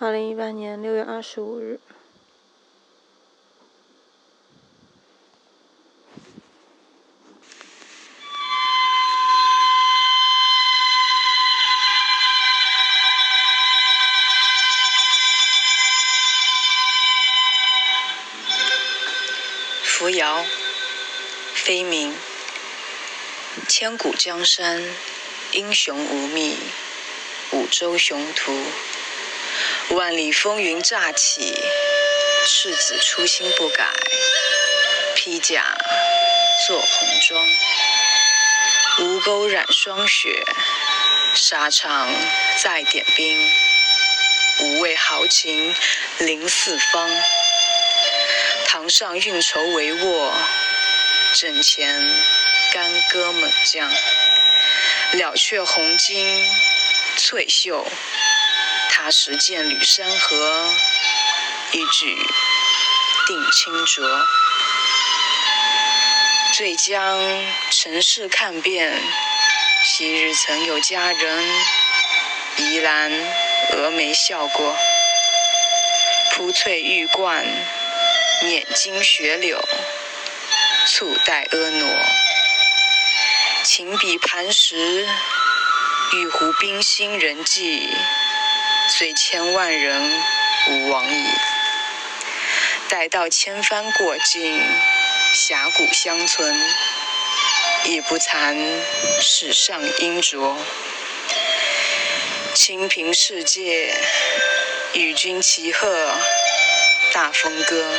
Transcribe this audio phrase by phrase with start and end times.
[0.00, 1.80] 二零一八年六月二十五日。
[19.82, 20.44] 扶摇，
[21.54, 22.14] 飞鸣，
[23.66, 24.80] 千古江山，
[25.50, 26.56] 英雄无觅，
[27.50, 28.52] 五洲雄图。
[29.90, 31.54] 万里风云乍起，
[32.46, 33.90] 赤子初心不改，
[35.14, 35.64] 披甲
[36.66, 37.48] 作红装。
[39.00, 40.44] 吴钩染霜雪，
[41.34, 42.06] 沙场
[42.62, 43.50] 再点兵。
[44.60, 45.74] 五味豪情
[46.18, 47.10] 临四方，
[48.66, 50.30] 堂上运筹帷幄，
[51.34, 51.98] 阵前
[52.72, 53.90] 干戈猛将。
[55.12, 56.46] 了却红巾
[57.16, 57.86] 翠袖。
[59.08, 60.70] 他时剑履山河，
[61.72, 62.14] 一举
[63.26, 64.06] 定清浊。
[66.52, 67.18] 醉将
[67.70, 68.92] 尘世看遍，
[69.82, 71.42] 昔日曾有佳人，
[72.58, 73.10] 怡兰
[73.72, 74.76] 峨眉笑过。
[76.32, 77.46] 铺翠玉冠，
[78.42, 79.58] 捻金雪柳，
[80.86, 81.86] 簇带婀娜。
[83.64, 85.08] 情比磐石，
[86.12, 87.88] 玉壶冰心人迹。
[88.90, 90.22] 虽千万人，
[90.70, 91.26] 吾往矣。
[92.88, 94.60] 待到千帆过尽，
[95.34, 96.58] 峡谷乡村，
[97.84, 98.80] 亦不惭
[99.20, 100.58] 世上英卓。
[102.54, 103.94] 清平世界，
[104.94, 106.10] 与君齐贺，
[107.12, 107.94] 大风歌。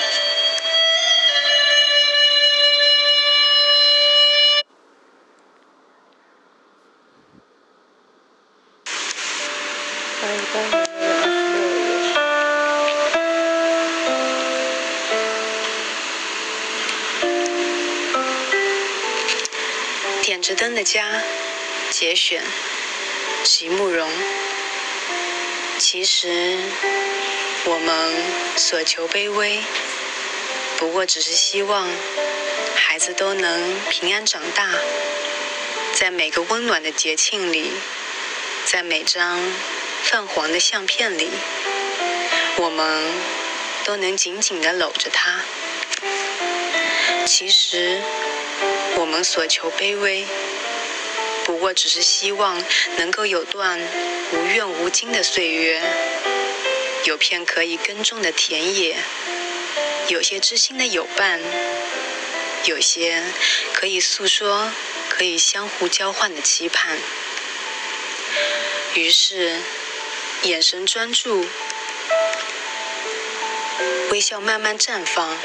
[20.23, 21.21] 点着灯的家，
[21.91, 22.41] 节选，
[23.43, 24.09] 席慕容。
[25.77, 26.57] 其实，
[27.65, 28.15] 我们
[28.57, 29.59] 所求卑微，
[30.77, 31.87] 不过只是希望
[32.75, 34.67] 孩子都能平安长大，
[35.93, 37.71] 在每个温暖的节庆里，
[38.65, 39.39] 在每张
[40.03, 41.29] 泛黄的相片里，
[42.57, 43.03] 我们
[43.85, 45.43] 都能紧紧地搂着他。
[47.25, 48.01] 其实，
[48.95, 50.25] 我们所求卑微，
[51.45, 52.63] 不过只是希望
[52.97, 53.79] 能够有段
[54.31, 55.81] 无怨无惊的岁月，
[57.05, 58.97] 有片可以耕种的田野，
[60.07, 61.39] 有些知心的友伴，
[62.65, 63.23] 有些
[63.73, 64.71] 可以诉说、
[65.07, 66.97] 可以相互交换的期盼。
[68.95, 69.61] 于是，
[70.43, 71.45] 眼神专注，
[74.09, 75.37] 微笑慢慢绽放。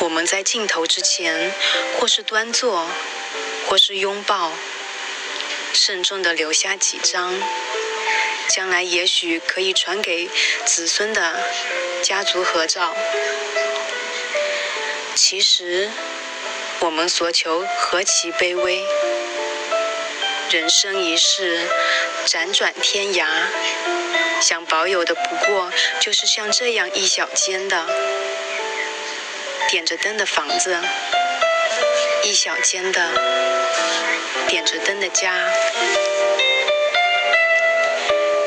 [0.00, 1.52] 我们在镜头之前，
[1.98, 2.88] 或是端坐，
[3.66, 4.52] 或是拥抱，
[5.74, 7.34] 慎重地留下几张，
[8.48, 10.30] 将来也许可以传给
[10.64, 11.38] 子孙的
[12.02, 12.96] 家族合照。
[15.14, 15.90] 其实，
[16.80, 18.82] 我们所求何其卑微！
[20.50, 21.68] 人生一世，
[22.24, 23.26] 辗转天涯，
[24.40, 25.70] 想保有的不过
[26.00, 27.86] 就是像这样一小间的。
[29.68, 30.78] 点着灯的房子，
[32.24, 33.10] 一小间的
[34.48, 35.34] 点着灯的家。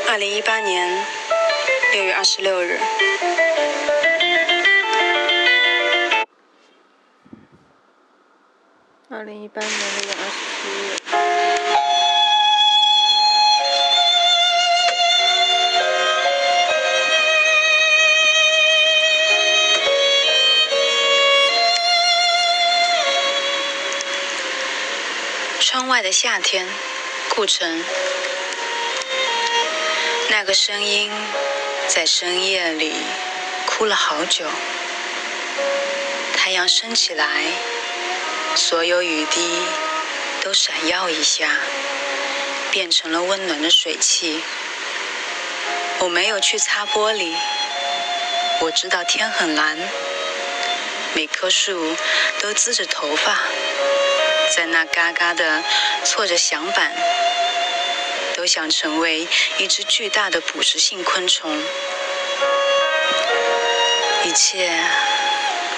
[0.10, 1.06] 二零一八年
[1.94, 2.80] 六月二十六日。
[9.12, 10.32] 二零一八年六月二十
[10.64, 11.11] 七日
[26.02, 26.68] 的夏天，
[27.30, 27.84] 顾城。
[30.30, 31.12] 那个声音
[31.88, 32.96] 在深夜里
[33.68, 34.46] 哭了好久。
[36.36, 37.28] 太阳升起来，
[38.56, 39.62] 所有雨滴
[40.44, 41.50] 都闪耀一下，
[42.72, 44.42] 变成了温暖的水汽。
[46.00, 47.36] 我没有去擦玻璃，
[48.62, 49.78] 我知道天很蓝，
[51.14, 51.96] 每棵树
[52.40, 53.38] 都滋着头发。
[54.56, 55.64] 在那嘎嘎的
[56.04, 56.92] 搓着响板，
[58.36, 59.28] 都想成为
[59.58, 61.58] 一只巨大的捕食性昆虫。
[64.24, 64.78] 一切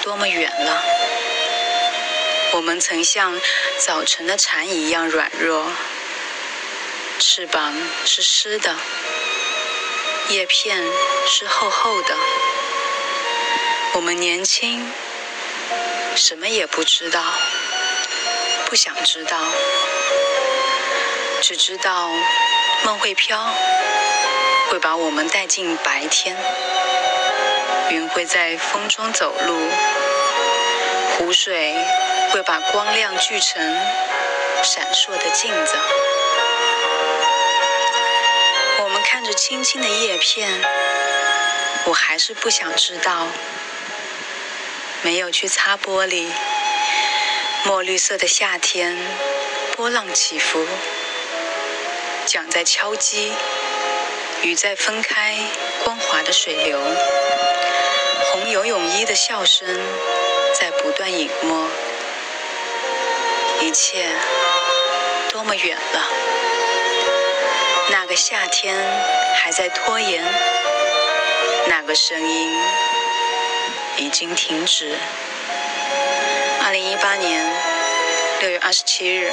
[0.02, 0.82] 多么远了！
[2.52, 3.40] 我们曾像
[3.78, 5.70] 早晨的蝉一样软弱，
[7.18, 7.72] 翅膀
[8.04, 8.76] 是湿的，
[10.28, 10.82] 叶片
[11.28, 12.16] 是厚厚的。
[13.94, 14.92] 我们年轻，
[16.16, 17.22] 什么也不知道，
[18.74, 19.38] 不想知道，
[21.40, 22.10] 只知道
[22.82, 23.54] 梦会飘，
[24.68, 26.36] 会把我们带进白天。
[27.90, 29.56] 云会在风中走路，
[31.16, 31.76] 湖水
[32.32, 33.62] 会把光亮聚成
[34.64, 35.78] 闪烁的镜子。
[38.82, 40.50] 我们看着轻轻的叶片，
[41.84, 43.28] 我还是不想知道。
[45.02, 46.26] 没有去擦玻璃，
[47.66, 48.94] 墨绿色的夏天，
[49.74, 50.66] 波浪起伏，
[52.26, 53.32] 桨在敲击，
[54.42, 55.34] 雨在分开
[55.82, 56.78] 光滑的水流，
[58.30, 59.66] 红游泳衣的笑声
[60.60, 61.66] 在不断隐没，
[63.62, 64.10] 一切
[65.30, 66.08] 多么远了。
[67.90, 68.76] 那个夏天
[69.36, 70.22] 还在拖延，
[71.68, 72.54] 那个声音。
[73.96, 74.98] 已经停止。
[76.66, 77.44] 二零一八年
[78.40, 79.30] 六月二十七日。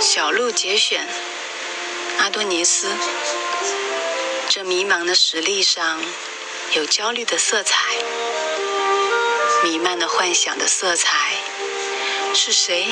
[0.00, 1.06] 小鹿节选，
[2.20, 2.88] 阿多尼斯。
[4.48, 6.00] 这迷茫的实力上，
[6.72, 7.84] 有焦虑的色彩。
[9.62, 11.34] 弥漫的幻想的色彩，
[12.32, 12.86] 是谁？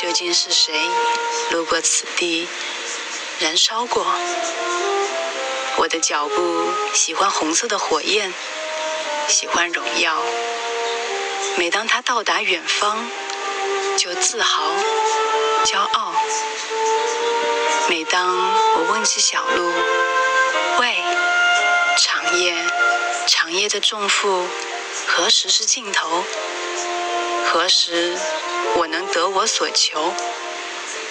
[0.00, 0.72] 究竟是谁
[1.50, 2.46] 路过此地，
[3.40, 4.06] 燃烧过？
[5.76, 8.32] 我的脚步喜欢红色的火焰，
[9.26, 10.22] 喜欢荣耀。
[11.56, 13.10] 每当它到达远方，
[13.96, 14.70] 就自豪、
[15.64, 16.14] 骄傲。
[17.88, 18.36] 每当
[18.76, 19.72] 我问起小路，
[20.78, 20.96] 喂，
[21.98, 22.54] 长夜，
[23.26, 24.46] 长夜的重负。
[25.08, 26.22] 何时是尽头？
[27.48, 28.16] 何时
[28.78, 30.14] 我能得我所求，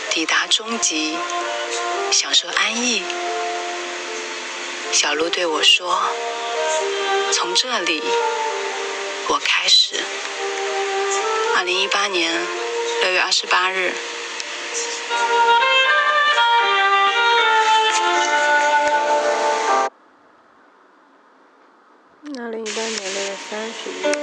[0.10, 1.18] 抵达终极，
[2.12, 3.04] 享受安逸？
[4.94, 6.02] 小鹿对我说
[7.34, 8.02] ：“从这里，
[9.28, 10.00] 我开始。”
[11.60, 12.34] 二零一八年
[13.02, 13.94] 六月二十八日。
[22.40, 24.17] 二零一八年六月三十日。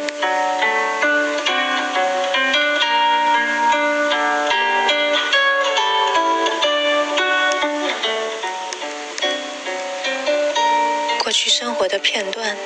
[11.95, 12.57] 的片段，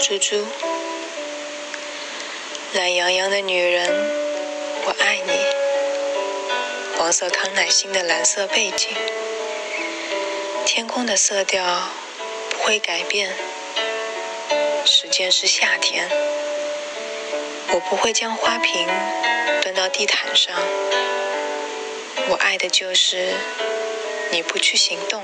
[0.00, 0.42] 猪猪。
[2.72, 3.86] 懒洋洋的女人，
[4.86, 5.32] 我爱你。
[6.96, 8.88] 黄色康乃馨的蓝色背景，
[10.64, 11.90] 天空的色调
[12.48, 13.36] 不会改变。
[14.86, 16.08] 时间是夏天，
[17.72, 18.88] 我不会将花瓶
[19.60, 20.54] 端到地毯上。
[22.30, 23.34] 我爱的就是
[24.30, 25.22] 你不去行动，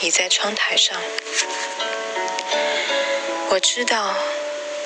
[0.00, 0.96] 倚在窗台上。
[3.52, 4.14] 我知道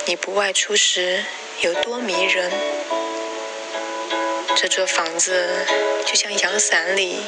[0.07, 1.25] 你不外出时
[1.61, 2.51] 有多迷人。
[4.57, 5.65] 这座房子
[6.05, 7.21] 就像阳伞里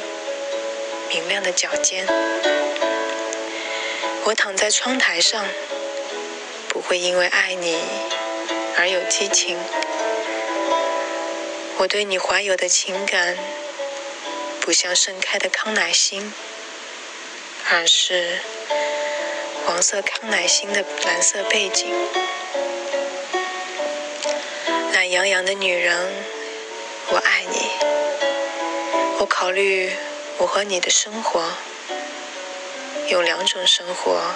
[1.07, 2.05] 明亮的脚尖。
[4.25, 5.45] 我躺在窗台上。
[6.67, 7.79] 不会因为爱你
[8.77, 9.57] 而有激情。
[11.77, 13.37] 我对你怀有的情感，
[14.59, 16.33] 不像盛开的康乃馨，
[17.71, 18.39] 而是
[19.69, 21.93] 黄色康乃馨的蓝色背景。
[24.91, 25.95] 懒洋洋的女人，
[27.11, 27.69] 我爱你。
[29.19, 29.91] 我考虑
[30.39, 31.53] 我和你的生活，
[33.09, 34.33] 有两种生活。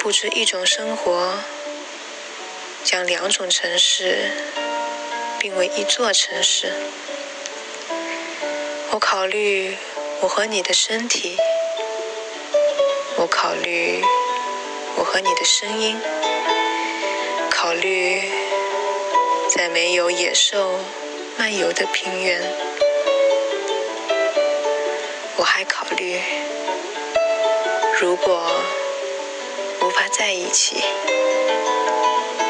[0.00, 1.38] 布置一种生活，
[2.84, 4.30] 将两种城市
[5.38, 6.70] 并为一座城市。
[8.90, 9.78] 我考虑
[10.20, 11.38] 我和你的身体，
[13.20, 14.00] 我考虑
[14.96, 16.00] 我和你的声音，
[17.50, 18.22] 考虑
[19.48, 20.78] 在没有野兽
[21.36, 22.40] 漫游的平原。
[25.36, 26.20] 我还考虑，
[28.00, 28.50] 如果。
[29.80, 30.82] 无法在一起，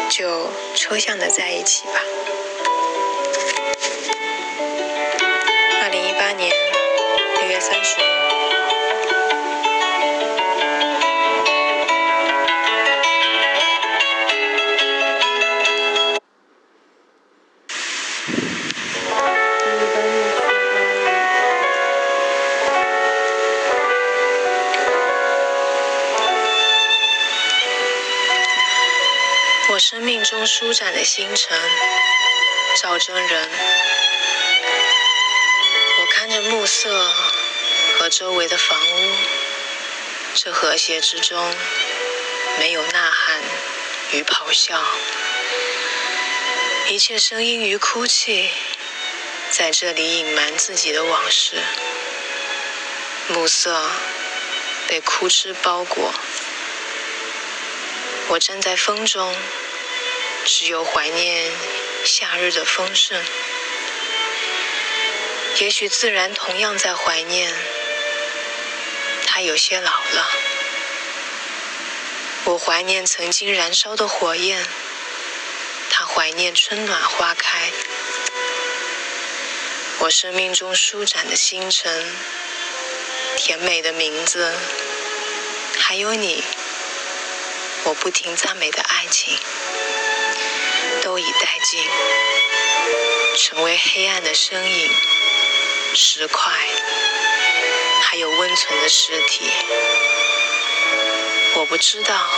[0.09, 2.01] 就抽象的在一起吧。
[5.83, 6.51] 二零一八年
[7.41, 8.38] 六月三十日。
[30.59, 31.57] 舒展的星辰，
[32.83, 33.49] 赵真人。
[36.01, 37.13] 我看着暮色
[37.97, 39.13] 和周围的房屋，
[40.35, 41.55] 这和谐之中
[42.59, 43.41] 没有呐喊
[44.11, 44.83] 与咆哮，
[46.89, 48.51] 一切声音与哭泣
[49.53, 51.63] 在这里隐瞒自己的往事。
[53.29, 53.81] 暮色
[54.89, 56.13] 被枯枝包裹。
[58.31, 59.33] 我站在风中，
[60.51, 61.53] 只有怀念
[62.07, 63.23] 夏日的丰盛。
[65.61, 67.55] 也许自然同样在怀念，
[69.27, 70.31] 它有些老了。
[72.45, 74.67] 我怀念曾经燃烧的火焰，
[75.91, 77.71] 它怀念春暖花开。
[79.99, 82.17] 我生命中舒展的星辰，
[83.37, 84.55] 甜美的名字，
[85.79, 86.43] 还有你。
[87.85, 89.39] 我不停赞美的爱情，
[91.19, 91.85] 已殆尽，
[93.37, 94.91] 成为黑暗的身影、
[95.95, 96.53] 石块，
[98.05, 99.51] 还有温存的尸体。
[101.57, 102.31] 我不知道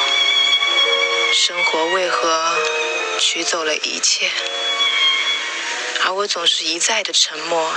[1.33, 2.57] 生活为何
[3.19, 4.31] 取走了一切，
[6.05, 7.75] 而我总是一再的沉默。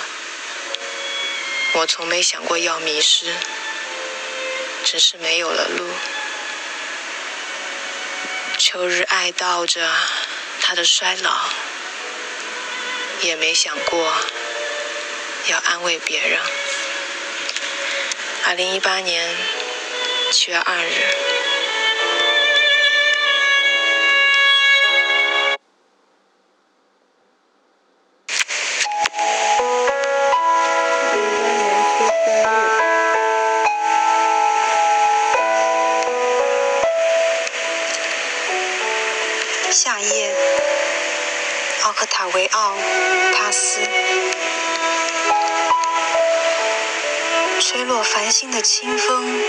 [1.73, 3.33] 我从没想过要迷失，
[4.85, 5.89] 只是没有了路。
[8.57, 9.89] 秋日哀悼着
[10.73, 11.29] 他的衰老，
[13.21, 14.11] 也没想过
[15.45, 16.39] 要安慰别人。
[18.47, 19.29] 二零一八年
[20.31, 21.32] 七月二日。
[48.63, 49.43] 清风，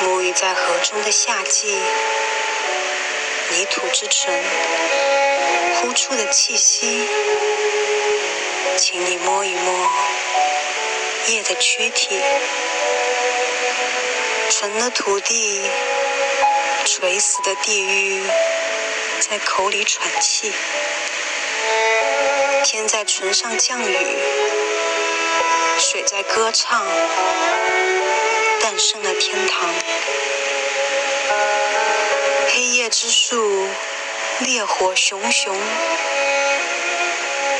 [0.00, 1.76] 沐浴在河中的夏季，
[3.50, 4.32] 泥土之唇，
[5.74, 7.04] 呼出的气息，
[8.78, 9.90] 请你摸一摸
[11.26, 12.20] 夜的躯体，
[14.50, 15.68] 纯的土地，
[16.84, 18.22] 垂死的地狱，
[19.18, 20.52] 在口里喘气。
[22.62, 23.96] 天在唇上降雨，
[26.20, 26.86] 在歌唱，
[28.60, 29.70] 诞生了天堂。
[32.50, 33.66] 黑夜之树，
[34.40, 35.58] 烈火熊熊，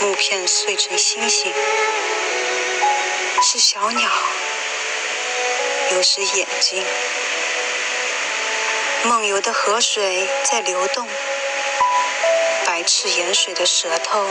[0.03, 1.51] 木片碎成星星，
[3.43, 4.11] 是小鸟，
[5.93, 6.85] 又是眼睛。
[9.05, 11.09] 梦游的河水在流动，
[12.67, 14.27] 白赤盐水的舌头。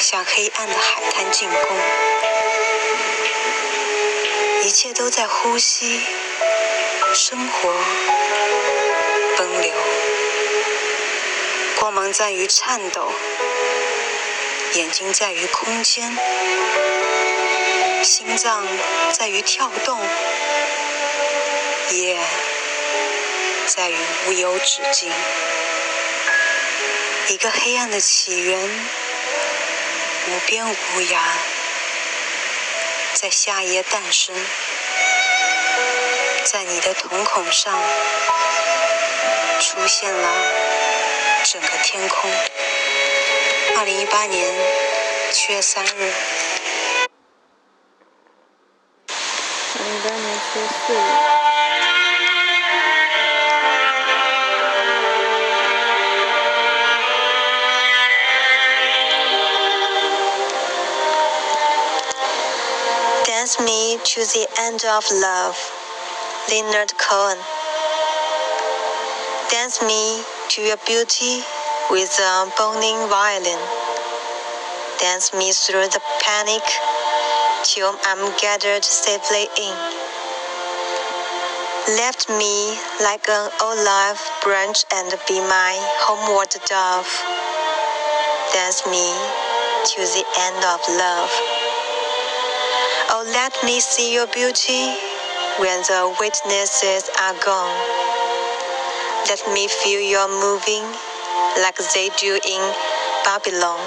[0.00, 1.76] 向黑暗的海滩进攻，
[4.62, 6.00] 一切都在呼吸，
[7.14, 7.74] 生活
[9.36, 9.72] 奔流，
[11.80, 13.12] 光芒在于颤抖，
[14.74, 16.16] 眼睛在于空间，
[18.04, 18.64] 心脏
[19.12, 20.00] 在于跳动，
[21.90, 22.20] 夜
[23.66, 23.96] 在于
[24.28, 25.10] 无有止境，
[27.30, 29.07] 一个黑暗的起源。
[30.28, 31.18] 无边无涯，
[33.14, 34.34] 在夏夜诞生，
[36.44, 37.72] 在你的瞳孔上
[39.58, 40.28] 出现了
[41.44, 42.30] 整个天空。
[43.78, 44.54] 二零一八年
[45.32, 46.12] 七月三日。
[49.08, 51.37] 二零一八年七月四日。
[63.88, 65.56] To the end of love,
[66.50, 67.38] Leonard Cohen.
[69.48, 71.40] Dance me to your beauty
[71.88, 73.58] with a boning violin.
[75.00, 76.60] Dance me through the panic
[77.64, 79.76] till I'm gathered safely in.
[81.96, 85.72] Lift me like an olive branch and be my
[86.04, 87.08] homeward dove.
[88.52, 89.16] Dance me
[89.88, 91.57] to the end of love.
[93.10, 94.92] Oh, let me see your beauty
[95.56, 97.72] when the witnesses are gone.
[99.32, 100.84] Let me feel your moving
[101.64, 102.60] like they do in
[103.24, 103.80] Babylon.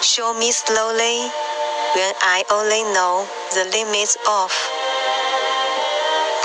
[0.00, 1.26] Show me slowly
[1.98, 4.54] when I only know the limits of.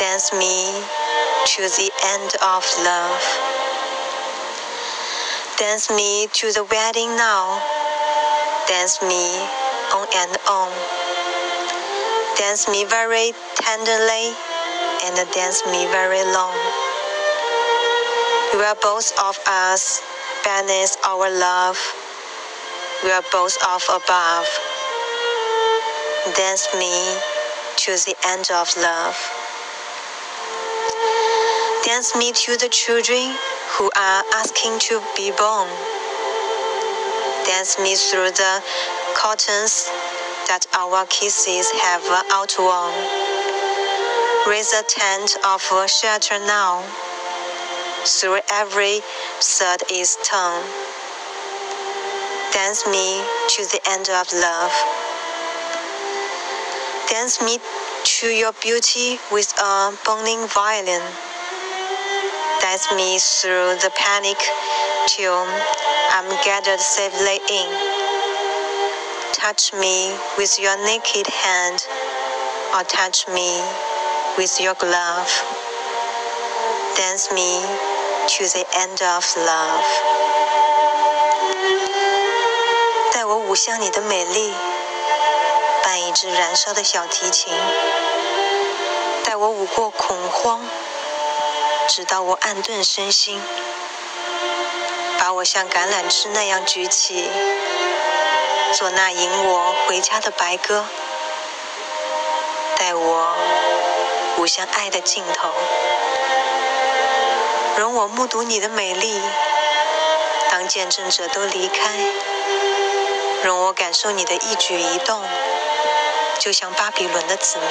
[0.02, 0.74] Dance me
[1.54, 3.22] to the end of love.
[5.60, 7.62] Dance me to the wedding now.
[8.68, 10.72] Dance me on and on.
[12.38, 14.34] Dance me very tenderly
[15.06, 16.56] and dance me very long.
[18.54, 20.02] We are both of us,
[20.44, 21.78] balance our love.
[23.04, 24.48] We are both of above.
[26.36, 27.18] Dance me
[27.78, 29.18] to the end of love.
[31.86, 33.36] Dance me to the children
[33.78, 35.70] who are asking to be born.
[37.46, 38.64] Dance me through the
[39.26, 39.90] curtains
[40.46, 42.94] that our kisses have outworn.
[44.46, 46.86] Raise a tent of shelter now.
[48.06, 49.02] Through every
[49.42, 50.62] third is torn.
[52.54, 54.74] Dance me to the end of love.
[57.10, 57.58] Dance me
[58.04, 61.02] to your beauty with a burning violin.
[62.62, 64.38] Dance me through the panic
[65.10, 65.50] till
[66.14, 68.05] I'm gathered safely in.
[69.46, 71.86] Touch me with your naked hand,
[72.74, 73.62] or touch me
[74.40, 75.30] with your glove.
[76.98, 77.62] Dance me
[78.26, 79.86] to the end of love.
[83.14, 84.52] 带我舞向你的美丽，
[85.84, 87.54] 伴一支燃烧的小提琴。
[89.24, 90.60] 带我舞过恐慌，
[91.88, 93.40] 直到我安顿身心。
[95.20, 97.30] 把我像橄榄枝那样举起，
[98.74, 100.86] 做那引我回家的白鸽。
[102.78, 103.36] 带我
[104.38, 105.50] 舞向爱的尽头，
[107.78, 109.22] 容我目睹你的美丽。
[110.50, 111.98] 当见证者都离开，
[113.44, 115.22] 容我感受你的一举一动，
[116.40, 117.70] 就像巴比伦的子民，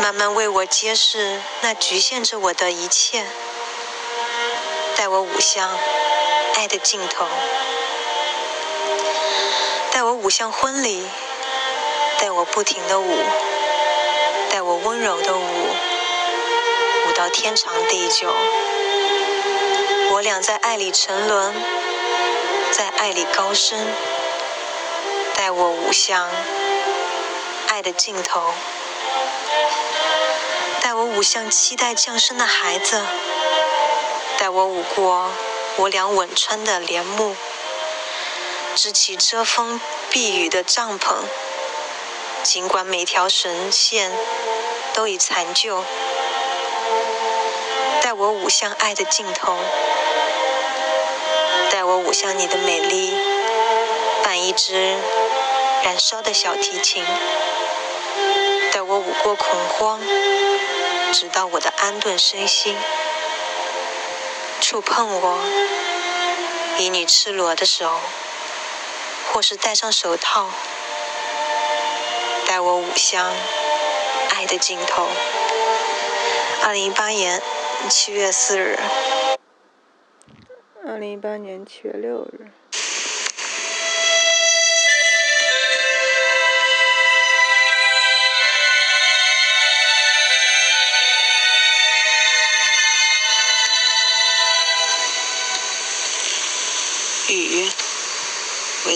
[0.00, 3.26] 慢慢为我揭示那局限着我的一切。
[4.96, 5.68] 带我舞向
[6.54, 7.26] 爱的尽头，
[10.02, 11.08] 带我舞向婚礼，
[12.18, 13.24] 带我不停的舞，
[14.50, 15.44] 带我温柔的舞，
[17.06, 18.34] 舞到天长地久。
[20.10, 21.54] 我俩在爱里沉沦，
[22.72, 23.78] 在爱里高升。
[25.36, 26.28] 带我舞向
[27.68, 28.52] 爱的尽头，
[30.80, 33.00] 带我舞向期待降生的孩子。
[34.36, 35.30] 带我舞过
[35.76, 37.36] 我俩吻穿的帘幕，
[38.74, 39.80] 支起遮风
[40.12, 41.14] 避雨的帐篷。
[42.42, 44.12] 尽管每条绳线
[44.92, 45.82] 都已残旧，
[48.02, 49.56] 带我舞向爱的尽头。
[51.70, 53.16] 带我舞向你的美丽，
[54.22, 54.98] 伴一支
[55.82, 57.02] 燃烧的小提琴。
[58.70, 59.98] 带我舞过恐慌，
[61.14, 62.76] 直到我的安顿身心。
[64.60, 65.38] 触碰我，
[66.76, 67.98] 以你赤裸的手，
[69.32, 70.50] 或是戴上手套，
[72.46, 73.32] 带我五香
[74.30, 75.08] 爱的尽头。
[76.62, 77.42] 二零一八年
[77.88, 78.78] 七月四日。
[80.86, 82.50] 二零一八年七月六日。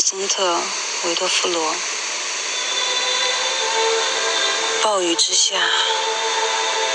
[0.09, 0.55] 森特·
[1.09, 1.75] 维多夫罗。
[4.81, 5.57] 暴雨之下，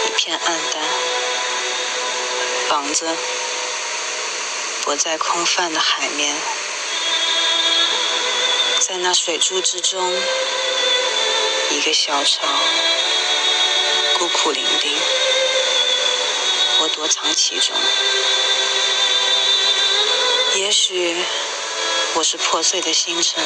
[0.06, 0.82] 一片暗淡。
[2.70, 3.14] 房子
[4.82, 6.34] 泊在空泛的海面，
[8.80, 10.18] 在那水柱之中，
[11.70, 12.48] 一个小巢，
[14.20, 14.88] 孤苦伶仃。
[16.80, 17.76] 我躲藏其中。
[20.56, 21.18] 也许
[22.14, 23.42] 我是破碎的星辰，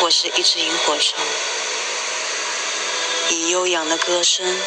[0.00, 1.18] 我是一只萤火虫，
[3.28, 4.60] 以悠扬的歌声，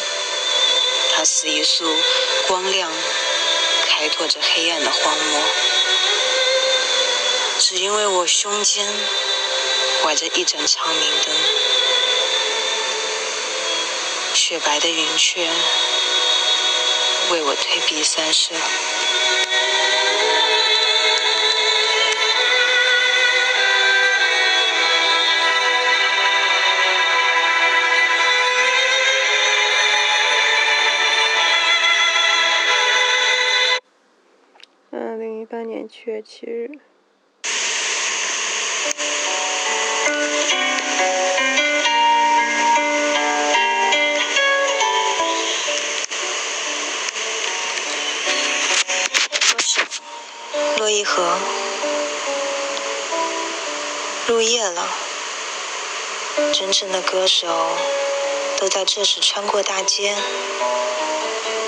[1.14, 1.84] 它似一束
[2.46, 2.90] 光亮，
[3.88, 5.42] 开拓着黑暗的荒漠。
[7.58, 8.88] 只因为我胸间
[10.02, 11.34] 怀着一盏长明灯，
[14.32, 15.52] 雪白的云雀
[17.30, 18.54] 为我退避三舍。
[35.88, 36.70] 七月七日。
[50.76, 51.38] 洛一河，
[54.26, 54.88] 入夜了，
[56.52, 57.48] 真正的歌手
[58.58, 60.14] 都在这时穿过大街，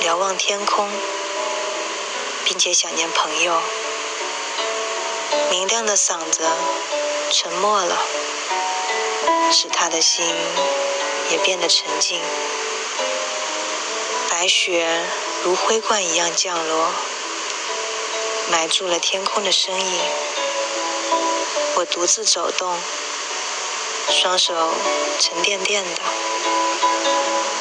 [0.03, 0.89] 瞭望天空，
[2.45, 3.61] 并且想念朋友。
[5.51, 6.49] 明亮的嗓子
[7.31, 7.97] 沉默了，
[9.53, 10.25] 使他的心
[11.31, 12.21] 也变得沉静。
[14.31, 15.05] 白雪
[15.43, 16.93] 如灰罐一样降落，
[18.51, 20.01] 埋住了天空的身影。
[21.77, 22.77] 我独自走动，
[24.09, 24.73] 双手
[25.19, 26.01] 沉甸甸的。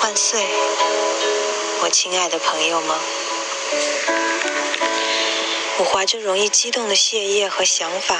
[0.01, 0.47] 万岁，
[1.81, 4.28] 我亲爱的朋友们！
[5.79, 8.19] 我怀着容易激动的血液和想法，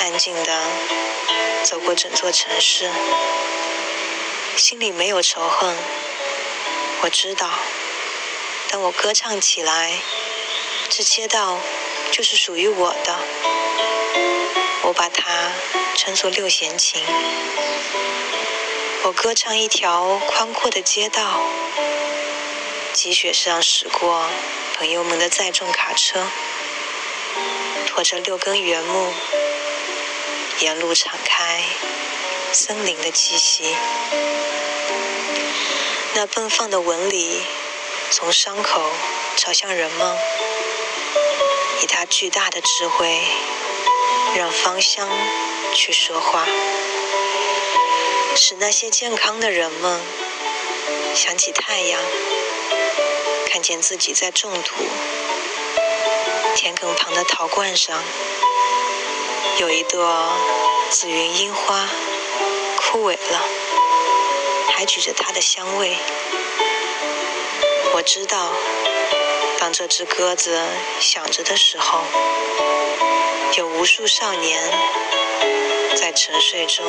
[0.00, 0.62] 安静地
[1.64, 2.90] 走过整座城市，
[4.54, 5.74] 心里没有仇恨。
[7.00, 7.48] 我知道，
[8.68, 9.98] 当我歌唱起来，
[10.90, 11.58] 这街道
[12.12, 13.18] 就是属于我的。
[14.82, 15.52] 我把它
[15.96, 17.02] 称作六弦琴。
[19.04, 21.40] 我歌唱一条宽阔的街道，
[22.92, 24.26] 积雪上驶过。
[24.80, 26.26] 朋友们的载重卡车
[27.86, 29.12] 拖着六根原木，
[30.60, 31.62] 沿路敞开
[32.50, 33.76] 森林的气息。
[36.14, 37.42] 那奔放的纹理
[38.10, 38.90] 从伤口
[39.36, 40.16] 朝向人们，
[41.82, 43.20] 以他巨大的智慧，
[44.34, 45.06] 让芳香
[45.74, 46.46] 去说话，
[48.34, 50.00] 使那些健康的人们
[51.14, 52.00] 想起太阳。
[53.52, 54.76] 看见自己在种土，
[56.54, 58.00] 田埂旁的陶罐上
[59.58, 60.32] 有一朵
[60.88, 61.88] 紫云樱花，
[62.76, 63.42] 枯萎了，
[64.72, 65.96] 还举着它的香味。
[67.92, 68.52] 我知道，
[69.58, 70.56] 当这只鸽子
[71.00, 72.04] 响着的时候，
[73.56, 74.62] 有无数少年
[75.96, 76.86] 在沉睡中，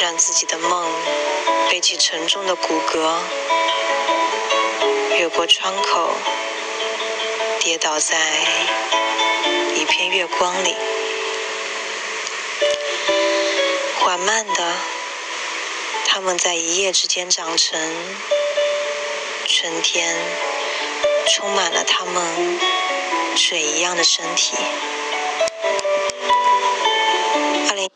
[0.00, 0.92] 让自己的梦
[1.70, 3.14] 背起沉重的骨骼。
[5.18, 6.14] 越过窗口，
[7.58, 8.16] 跌倒在
[9.74, 10.76] 一片月光里，
[13.98, 14.74] 缓慢的，
[16.06, 17.80] 它们在一夜之间长成。
[19.48, 20.14] 春天
[21.26, 22.60] 充满了它们
[23.36, 24.56] 水一样的身体。
[27.68, 27.90] 二零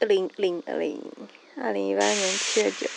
[0.00, 1.00] 二零零二零
[1.64, 2.89] 二零一八年七月九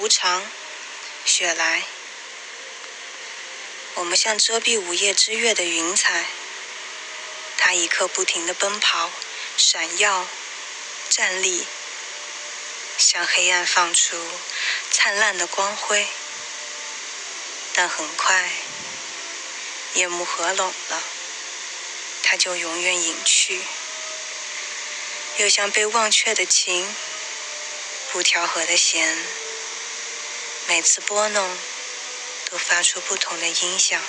[0.00, 0.42] 无常，
[1.26, 1.82] 雪来。
[3.96, 6.24] 我们像遮蔽午夜之月的云彩，
[7.58, 9.10] 它一刻不停的奔跑、
[9.58, 10.26] 闪耀、
[11.10, 11.66] 站立，
[12.96, 14.16] 向黑暗放出
[14.90, 16.08] 灿烂的光辉。
[17.74, 18.50] 但很快，
[19.92, 21.02] 夜幕合拢了，
[22.22, 23.60] 它就永远隐去，
[25.36, 26.88] 又像被忘却的琴，
[28.10, 29.18] 不调和的弦。
[30.70, 31.58] 每次拨弄，
[32.48, 34.00] 都发出不同的音响，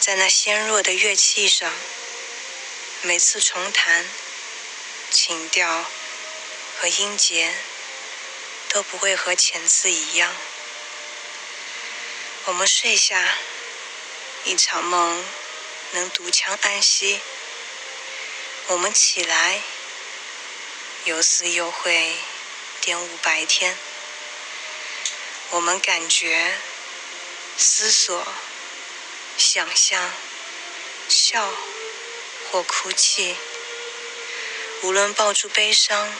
[0.00, 1.72] 在那纤弱的乐器上。
[3.00, 4.04] 每次重弹，
[5.10, 5.86] 情调
[6.78, 7.54] 和音节
[8.68, 10.36] 都不会和前次一样。
[12.44, 13.38] 我们睡下，
[14.44, 15.24] 一场梦
[15.92, 17.18] 能独腔安息；
[18.66, 19.62] 我们起来，
[21.04, 22.14] 有似又会
[22.82, 23.74] 玷污白天。
[25.50, 26.54] 我们感觉、
[27.56, 28.26] 思索、
[29.38, 30.12] 想象、
[31.08, 31.50] 笑
[32.50, 33.34] 或哭泣，
[34.82, 36.12] 无论抱住悲伤，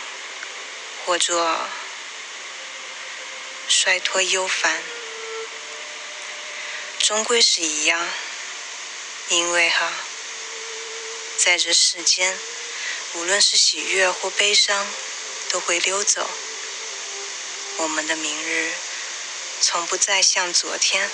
[1.04, 1.68] 或者
[3.68, 4.82] 摔脱忧烦，
[6.98, 8.08] 终归是一样。
[9.28, 9.92] 因为哈，
[11.36, 12.34] 在这世间，
[13.12, 14.86] 无论是喜悦或悲伤，
[15.50, 16.30] 都会溜走。
[17.76, 18.72] 我们的明日。
[19.60, 21.10] 从不再像昨天，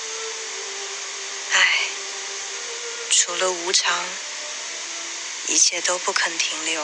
[1.53, 1.89] 唉，
[3.11, 4.05] 除了无常，
[5.49, 6.83] 一切都不肯停留。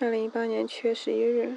[0.00, 1.56] 二零一八年七月十一日。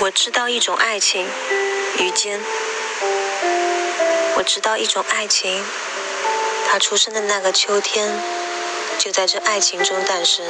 [0.00, 1.28] 我知道一种爱情，
[1.98, 2.40] 雨间。
[4.34, 5.64] 我知道一种爱情。
[6.72, 8.18] 他出生的那个秋天，
[8.98, 10.42] 就在这爱情中诞生。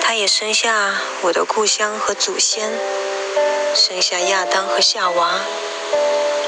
[0.00, 2.70] 他也生下我的故乡和祖先，
[3.74, 5.40] 生下亚当和夏娃，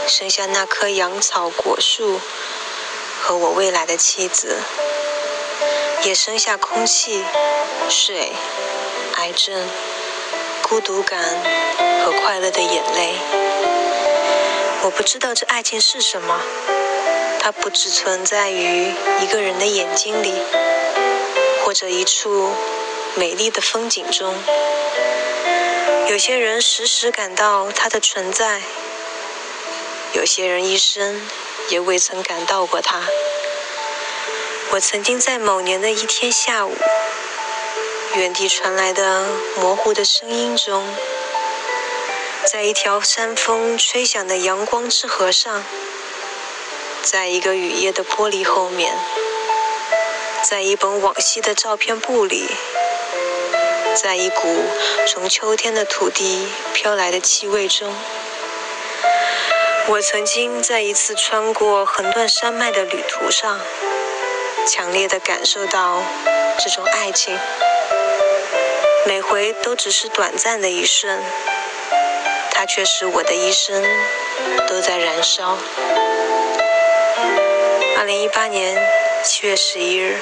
[0.07, 2.21] 生下那棵杨草果树
[3.21, 4.61] 和我未来的妻子，
[6.05, 7.25] 也生下空气、
[7.91, 8.31] 水、
[9.17, 9.69] 癌症、
[10.63, 11.21] 孤独感
[12.05, 13.17] 和快乐的眼泪。
[14.85, 16.41] 我不知道这爱情是什么，
[17.47, 20.35] 它不只存在于一个人的眼睛里，
[21.65, 22.51] 或者一处
[23.15, 24.35] 美丽的风景中。
[26.09, 28.63] 有些人时时感到它的存在，
[30.13, 31.21] 有些人一生
[31.69, 33.01] 也未曾感到过它。
[34.71, 36.77] 我曾经在某年的一天下午，
[38.17, 39.25] 原地传来的
[39.61, 40.85] 模糊的声音中，
[42.51, 45.63] 在一条山风吹响的阳光之河上，
[47.09, 48.93] 在一个雨夜的玻璃后面，
[50.43, 52.49] 在一本往昔的照片簿里。
[53.95, 54.65] 在一股
[55.07, 57.95] 从秋天的土地飘来的气味中，
[59.87, 63.61] 我曾经在一次穿过横断山脉的旅途上，
[64.67, 66.03] 强烈地感受到
[66.59, 67.39] 这种爱情。
[69.07, 71.23] 每回都只是短暂的一瞬，
[72.51, 73.85] 它却使我的一生
[74.67, 75.57] 都在燃烧。
[77.99, 78.79] 二零一八年
[79.25, 80.21] 七月十一日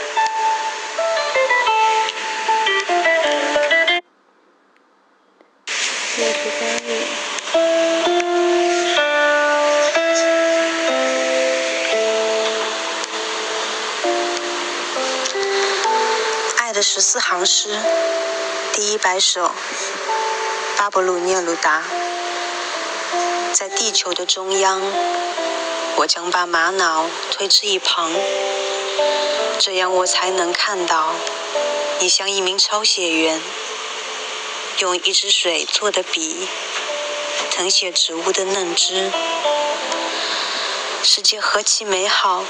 [16.56, 16.72] 爱。
[16.72, 17.68] 的十四行诗，
[18.72, 19.52] 第一百首，
[20.76, 21.84] 巴勃鲁涅鲁达。
[23.52, 24.80] 在地球的中央，
[25.96, 28.10] 我将把玛瑙推至一旁，
[29.58, 31.14] 这样我才能看到
[32.00, 33.40] 你像一名抄写员，
[34.78, 36.48] 用一支水做的笔
[37.50, 39.12] 誊写植物的嫩枝。
[41.02, 42.44] 世界何其美好，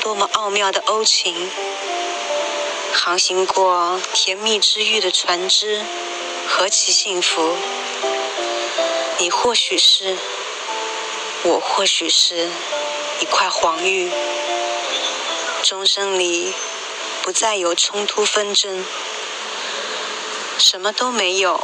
[0.00, 1.50] 多么奥妙的欧情！
[2.94, 5.84] 航行过甜蜜之域的船只，
[6.48, 7.54] 何其幸福！
[9.18, 10.16] 你或许是，
[11.44, 12.48] 我或许是
[13.20, 14.10] 一块黄玉，
[15.62, 16.52] 终生里
[17.22, 18.84] 不再有冲突纷争，
[20.58, 21.60] 什么都没有，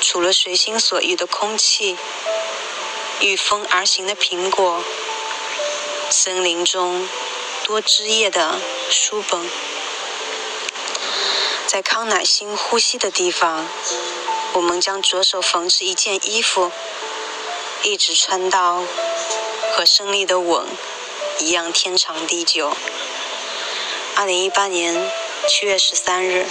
[0.00, 1.96] 除了随心所欲的空气，
[3.20, 4.82] 御风而行的苹果，
[6.10, 7.08] 森林中
[7.64, 9.48] 多枝叶的书本。
[11.68, 13.68] 在康乃馨呼吸的地方，
[14.54, 16.72] 我们将着手缝制一件衣服，
[17.82, 18.82] 一直穿到
[19.72, 20.66] 和胜利的吻
[21.38, 22.72] 一样天长地久。
[24.16, 25.10] 二零一八年
[25.48, 26.46] 七月十三日。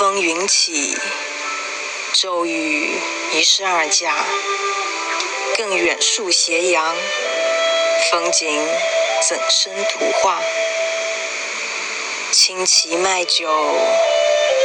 [0.00, 0.96] 风云起，
[2.14, 2.98] 骤雨
[3.34, 4.16] 一十二家。
[5.58, 6.96] 更远戍斜阳，
[8.10, 8.66] 风景
[9.28, 10.40] 怎生图画？
[12.32, 13.46] 轻骑卖酒，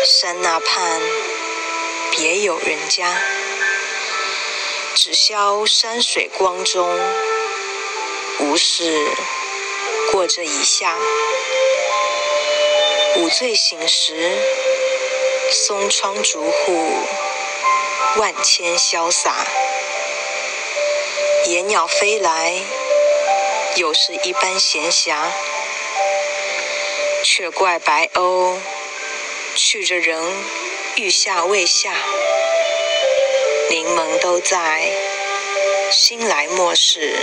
[0.05, 1.01] 山那畔，
[2.11, 3.21] 别有人家。
[4.95, 6.97] 只消山水光中，
[8.39, 9.05] 无事
[10.13, 10.95] 过这一夏。
[13.17, 14.13] 午醉醒时，
[15.55, 16.91] 松窗竹户，
[18.17, 19.47] 万千潇洒。
[21.45, 22.53] 野鸟飞来，
[23.77, 25.15] 又是一般闲暇。
[27.23, 28.57] 却怪白鸥，
[29.55, 30.21] 去着人，
[30.97, 31.93] 欲下未下。
[33.69, 34.91] 柠檬都在，
[35.89, 37.15] 新来莫是，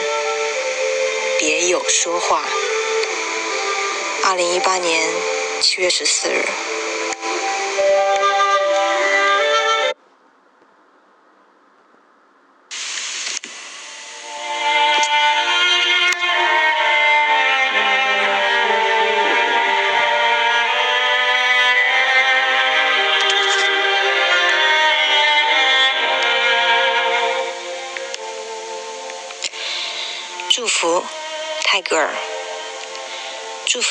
[1.39, 2.43] 别有说话。
[4.25, 5.07] 二零一八年
[5.61, 6.49] 七月十四日。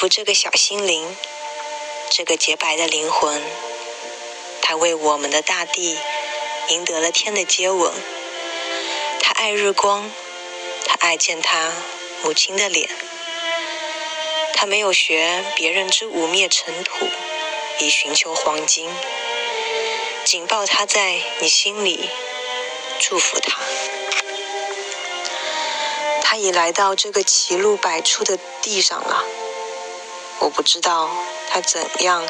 [0.09, 1.15] 这个小心灵，
[2.09, 3.41] 这个洁白的灵魂。
[4.61, 5.97] 他为我们的大地
[6.69, 7.91] 赢得了天的接吻，
[9.19, 10.09] 他爱日光，
[10.85, 11.71] 他爱见他
[12.23, 12.89] 母亲的脸。
[14.53, 17.07] 他没有学别人之污蔑尘土，
[17.79, 18.89] 以寻求黄金。
[20.23, 22.09] 紧抱他在你心里，
[22.99, 23.59] 祝福他。
[26.21, 29.25] 他已来到这个歧路百出的地上了。
[30.41, 31.08] 我不知道
[31.51, 32.27] 他怎样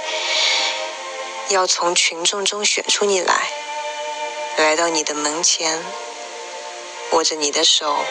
[1.48, 3.50] 要从群众中选出你来，
[4.58, 5.82] 来到你的门前，
[7.12, 8.04] 握着你的手，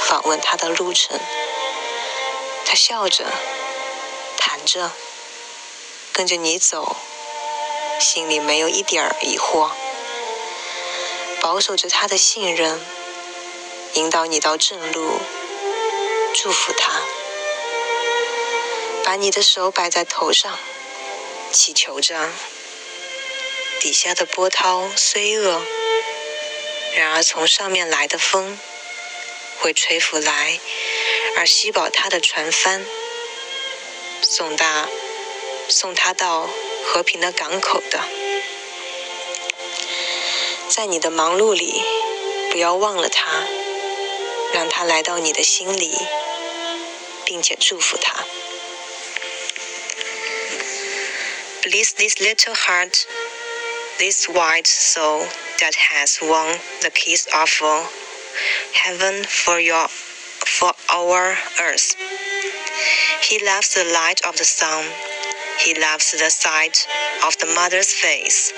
[0.00, 1.18] 访问他的路程。
[2.66, 3.24] 他笑着，
[4.36, 4.90] 谈着，
[6.12, 6.96] 跟着你走，
[7.98, 9.70] 心里没有一点儿疑惑，
[11.40, 12.78] 保守着他的信任，
[13.94, 15.18] 引导你到正路，
[16.34, 17.00] 祝福他，
[19.04, 20.58] 把你的手摆在头上，
[21.52, 22.30] 祈求着，
[23.78, 25.62] 底下的波涛虽恶，
[26.96, 28.58] 然而从上面来的风
[29.60, 30.58] 会吹拂来。
[31.36, 32.86] 而吸饱他的船帆，
[34.22, 34.88] 送他
[35.68, 36.48] 送他到
[36.86, 38.00] 和平的港口的。
[40.68, 41.82] 在你的忙碌里，
[42.52, 43.44] 不要忘了他，
[44.52, 45.98] 让他来到你的心里，
[47.24, 48.24] 并且祝福他。
[51.64, 53.06] Bless this little heart,
[53.98, 55.20] this white soul
[55.60, 57.48] that has won the kiss of
[58.74, 59.88] heaven for your.
[59.88, 61.96] for our earth.
[63.22, 64.84] He loves the light of the sun.
[65.64, 66.86] He loves the sight
[67.26, 68.52] of the mother's face.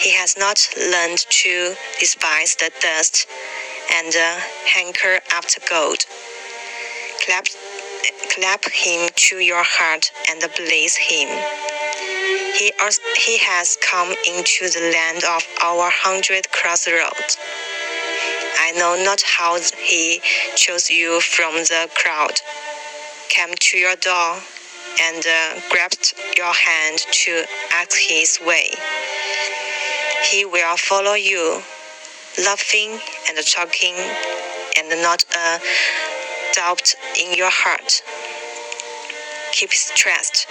[0.00, 3.28] He has not learned to despise the dust
[3.94, 4.40] and uh,
[4.74, 6.04] hanker after gold.
[7.24, 7.46] Clap,
[8.34, 11.28] clap him to your heart and bless him.
[12.58, 12.72] He,
[13.18, 17.38] he has come into the land of our hundred crossroads.
[18.60, 20.20] I know not how he
[20.56, 22.40] chose you from the crowd,
[23.28, 24.38] came to your door,
[25.00, 28.70] and uh, grabbed your hand to ask his way.
[30.30, 31.62] He will follow you,
[32.44, 33.94] laughing and talking,
[34.78, 35.60] and not a
[36.54, 38.02] doubt in your heart.
[39.52, 40.46] Keep his trust.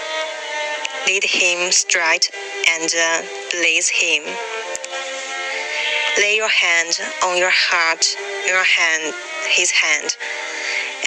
[1.07, 2.29] Lead him straight
[2.69, 4.23] and uh, bless him
[6.17, 8.05] lay your hand on your heart,
[8.47, 9.13] your hand,
[9.49, 10.15] his hand,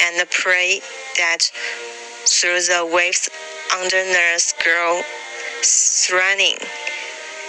[0.01, 0.81] and pray
[1.17, 1.51] that
[2.27, 3.29] through the waves
[3.73, 5.03] under underneath grow
[6.13, 6.57] running,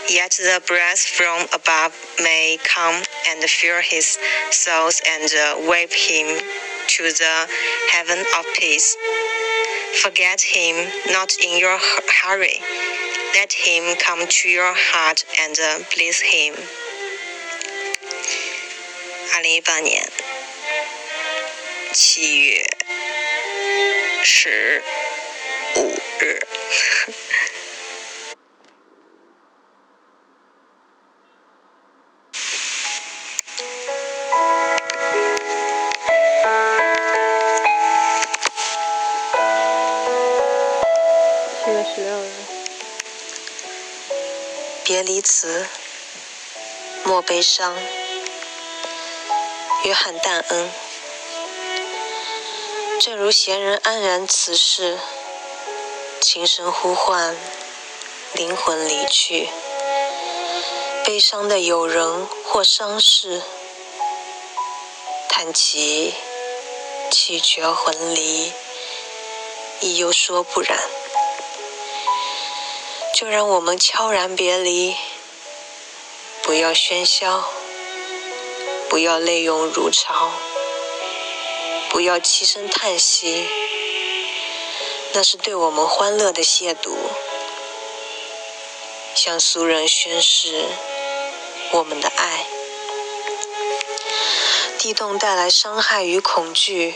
[0.09, 4.17] yet the breath from above may come and fill his
[4.51, 6.39] soul and uh, wave him
[6.87, 7.47] to the
[7.91, 8.95] heaven of peace.
[10.02, 10.76] Forget him
[11.10, 11.78] not in your
[12.22, 12.60] hurry.
[13.34, 16.54] Let him come to your heart and uh, bless him.
[19.32, 20.10] 二零一八年
[21.92, 22.64] 七月
[24.22, 24.82] 十
[25.76, 26.40] 五日。
[47.35, 47.75] 悲伤。
[49.83, 50.71] 约翰·但恩，
[53.01, 54.97] 正如闲人安然辞世，
[56.21, 57.35] 轻声呼唤，
[58.35, 59.49] 灵魂离去。
[61.03, 63.41] 悲伤的友人或伤逝，
[65.27, 66.13] 叹其
[67.11, 68.53] 气绝魂离，
[69.81, 70.79] 亦又说不然。
[73.13, 74.95] 就让我们悄然别离，
[76.45, 77.43] 不要喧嚣。
[78.87, 80.31] 不要泪涌如潮，
[81.89, 83.45] 不要凄声叹息，
[85.11, 86.95] 那是对我们欢乐的亵渎。
[89.15, 90.65] 向俗人宣示
[91.71, 92.45] 我们的爱，
[94.77, 96.95] 地动带来伤害与恐惧，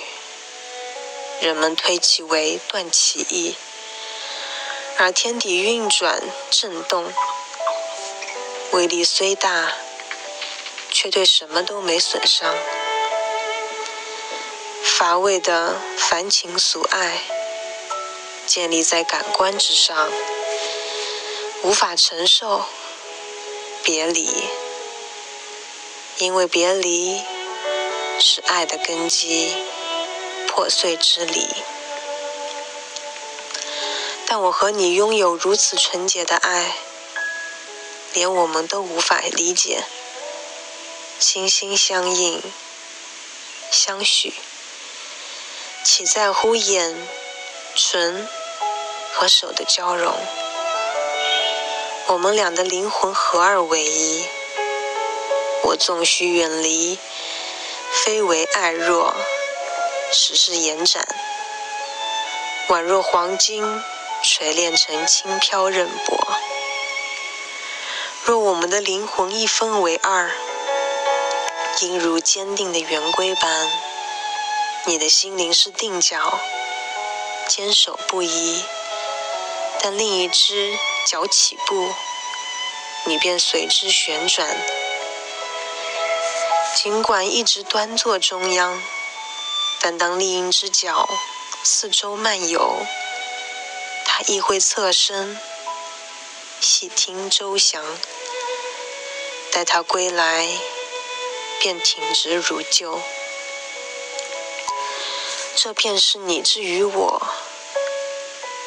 [1.41, 3.55] 人们推其为断其意，
[4.97, 7.11] 而天地运转震动，
[8.71, 9.73] 威力虽大。
[10.91, 12.53] 却对什么都没损伤。
[14.83, 17.21] 乏味的凡情俗爱，
[18.45, 20.09] 建立在感官之上，
[21.61, 22.65] 无法承受
[23.83, 24.29] 别离，
[26.17, 27.21] 因为别离
[28.19, 29.55] 是爱的根基，
[30.47, 31.47] 破碎之理。
[34.25, 36.75] 但我和你拥有如此纯洁的爱，
[38.13, 39.83] 连我们都无法理解。
[41.19, 42.41] 心心相印，
[43.71, 44.33] 相许，
[45.83, 47.07] 岂在乎眼、
[47.75, 48.27] 唇
[49.13, 50.15] 和手的交融？
[52.07, 54.25] 我们俩的灵魂合二为一。
[55.63, 56.97] 我纵须远离，
[57.91, 59.13] 非为爱弱，
[60.11, 61.05] 实是延展，
[62.69, 63.83] 宛若黄金
[64.23, 66.48] 锤炼成轻飘刃帛。
[68.29, 70.29] 若我们的灵魂一分为二，
[71.81, 73.67] 应如坚定的圆规般，
[74.85, 76.39] 你的心灵是定脚，
[77.47, 78.61] 坚守不移；
[79.81, 80.77] 但另一只
[81.07, 81.91] 脚起步，
[83.05, 84.55] 你便随之旋转。
[86.75, 88.79] 尽管一直端坐中央，
[89.81, 91.09] 但当另一只脚
[91.63, 92.85] 四周漫游，
[94.05, 95.35] 它亦会侧身
[96.61, 97.83] 细听周详。
[99.59, 100.47] 待它归来，
[101.59, 103.01] 便挺直如旧。
[105.53, 107.21] 这便是你之于我，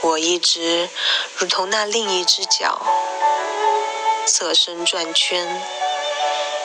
[0.02, 0.90] 我一直
[1.38, 2.78] 如同那另一只脚，
[4.26, 5.62] 侧身转圈。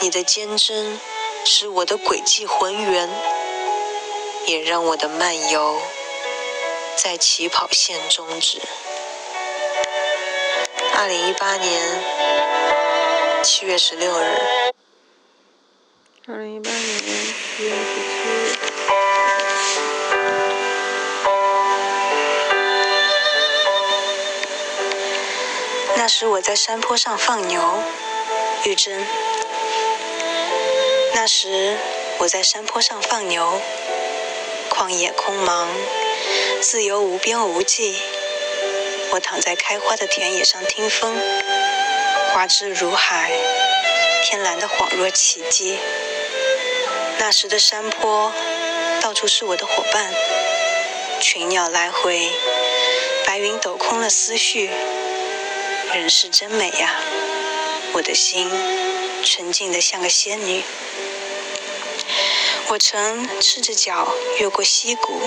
[0.01, 0.99] 你的坚贞。
[1.45, 3.09] 使我的轨迹浑圆，
[4.47, 5.81] 也让我的漫游
[6.97, 8.61] 在起跑线终止。
[10.97, 12.76] 二零一八年
[13.43, 14.23] 七月十六日。
[16.27, 18.57] 二零一八年七月十七日。
[25.95, 27.61] 那时我在山坡上放牛，
[28.65, 29.05] 玉珍。
[31.13, 31.77] 那时
[32.19, 33.61] 我在山坡上放牛，
[34.69, 35.67] 旷野空茫，
[36.61, 37.95] 自由无边无际。
[39.11, 41.15] 我躺在开花的田野上听风，
[42.37, 43.31] 花枝如海，
[44.23, 45.75] 天蓝的恍若奇迹。
[47.17, 48.31] 那时的山坡，
[49.01, 50.13] 到处是我的伙伴，
[51.19, 52.29] 群鸟来回，
[53.25, 54.69] 白云抖空了思绪。
[55.95, 56.93] 人世真美呀，
[57.93, 58.47] 我的心
[59.25, 60.63] 纯净的像个仙女。
[62.67, 65.19] 我曾赤着脚越过溪谷，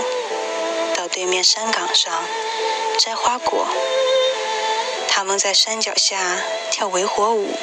[0.94, 2.22] 到对面山岗上
[3.00, 3.66] 摘花果。
[5.20, 7.54] 他们在山脚下跳围火舞，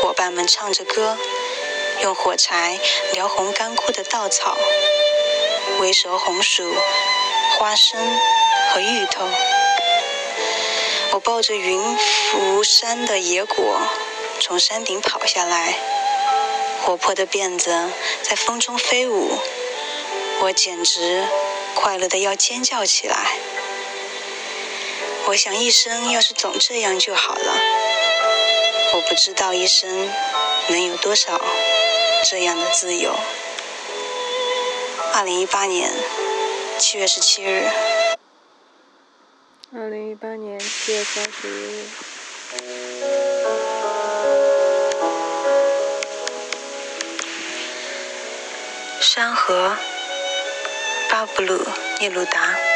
[0.00, 1.18] 伙伴们唱着歌，
[2.00, 2.80] 用火柴
[3.12, 4.56] 燎红干枯的稻草，
[5.80, 6.74] 为熟红薯、
[7.58, 8.00] 花生
[8.72, 9.28] 和芋头。
[11.12, 13.78] 我抱着云浮山的野果，
[14.40, 15.74] 从山顶跑下来。
[16.80, 17.90] 活泼的辫子
[18.22, 19.30] 在风中飞舞，
[20.40, 21.22] 我简直
[21.74, 23.39] 快乐的要尖叫起来。
[25.30, 27.54] 我想一生要是总这样就好了。
[28.94, 30.10] 我不知道一生
[30.66, 31.40] 能有多少
[32.28, 33.14] 这样的自由。
[35.14, 35.88] 二零一八年
[36.80, 37.70] 七月十七日。
[39.72, 41.86] 二零一八年七月三十日。
[49.00, 49.76] 山河，
[51.08, 51.64] 巴布鲁
[52.00, 52.69] 聂鲁达。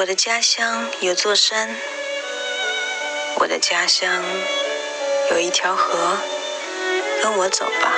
[0.00, 1.76] 我的家乡有座山，
[3.36, 4.24] 我的家乡
[5.30, 6.16] 有一条河，
[7.20, 7.92] 跟我走吧。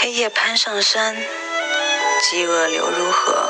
[0.00, 1.14] 黑夜攀上山，
[2.20, 3.48] 饥饿流入河，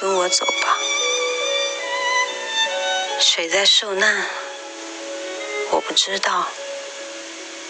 [0.00, 0.76] 跟我走吧。
[3.20, 4.26] 谁在受难？
[5.70, 6.48] 我不知道。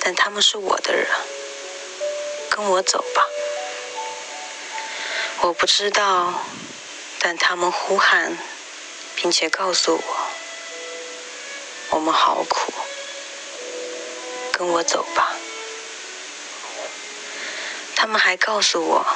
[0.00, 1.06] 但他们是我的人，
[2.48, 3.26] 跟我走吧。
[5.48, 6.44] 我不知道，
[7.20, 8.36] 但他们呼喊，
[9.16, 10.02] 并且告诉我，
[11.88, 12.70] 我们好苦，
[14.52, 15.32] 跟我走吧。
[17.96, 19.06] 他们还告诉我，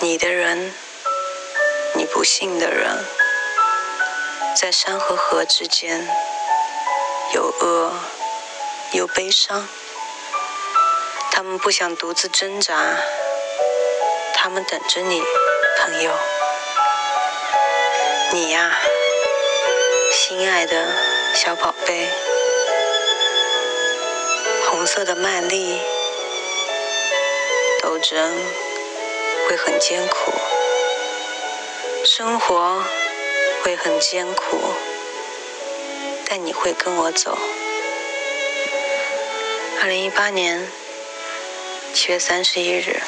[0.00, 0.74] 你的人，
[1.94, 3.04] 你不幸的人，
[4.60, 6.04] 在山和河之间，
[7.32, 7.92] 有恶。
[8.92, 9.68] 有悲伤，
[11.30, 12.96] 他们不想独自挣扎，
[14.46, 15.20] 他们等着你，
[15.80, 16.12] 朋友。
[18.32, 18.78] 你呀，
[20.12, 20.86] 心爱的
[21.34, 22.06] 小宝贝，
[24.70, 25.80] 红色的曼丽，
[27.82, 28.32] 斗争
[29.48, 30.32] 会很艰苦，
[32.04, 32.84] 生活
[33.64, 34.60] 会很艰苦，
[36.30, 37.36] 但你会跟我走。
[39.82, 40.70] 二零一八年
[41.92, 43.02] 七月三十一日。